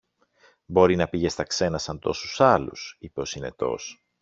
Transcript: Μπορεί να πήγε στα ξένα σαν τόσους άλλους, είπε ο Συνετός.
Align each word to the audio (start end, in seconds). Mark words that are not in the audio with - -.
Μπορεί 0.65 0.95
να 0.95 1.07
πήγε 1.07 1.29
στα 1.29 1.43
ξένα 1.43 1.77
σαν 1.77 1.99
τόσους 1.99 2.41
άλλους, 2.41 2.97
είπε 2.99 3.21
ο 3.21 3.25
Συνετός. 3.25 4.03